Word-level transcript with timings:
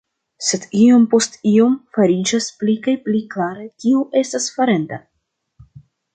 Sed 0.45 0.63
iom 0.85 1.03
post 1.11 1.37
iom 1.49 1.75
fariĝas 1.97 2.47
pli 2.63 2.75
kaj 2.89 2.97
pli 3.09 3.23
klare 3.35 3.67
kio 3.85 4.03
estas 4.23 4.49
farenda. 4.57 5.01